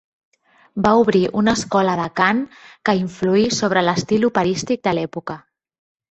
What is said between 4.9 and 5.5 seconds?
l'època.